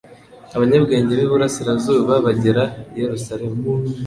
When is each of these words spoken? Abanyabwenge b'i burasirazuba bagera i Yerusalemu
Abanyabwenge 0.55 1.11
b'i 1.19 1.27
burasirazuba 1.31 2.13
bagera 2.25 2.63
i 2.95 2.97
Yerusalemu 3.01 3.59